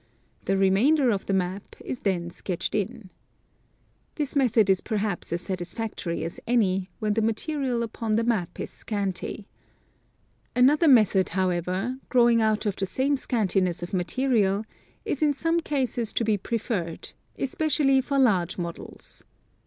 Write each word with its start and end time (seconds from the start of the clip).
The 0.45 0.57
remainder 0.57 1.11
of 1.11 1.27
the 1.27 1.31
map 1.33 1.75
is 1.81 1.99
then 2.01 2.31
sketched 2.31 2.73
in. 2.73 3.11
This 4.15 4.35
method 4.35 4.67
is 4.67 4.81
perhaps 4.81 5.31
as 5.31 5.41
satisfactory 5.41 6.23
as 6.23 6.39
any, 6.47 6.89
when 6.97 7.13
the 7.13 7.21
material 7.21 7.83
upon 7.83 8.13
the 8.13 8.23
map 8.23 8.59
is 8.59 8.71
scanty. 8.71 9.45
Another 10.55 10.87
method, 10.87 11.29
however, 11.37 11.97
growing 12.09 12.41
out 12.41 12.65
of 12.65 12.75
the 12.77 12.87
same 12.87 13.15
scantiness 13.15 13.83
of 13.83 13.93
material, 13.93 14.65
is 15.05 15.21
in 15.21 15.33
some 15.33 15.59
cases 15.59 16.13
to 16.13 16.25
be 16.25 16.35
preferred, 16.35 17.11
especially 17.37 18.01
for 18.01 18.17
large 18.17 18.57
models. 18.57 19.23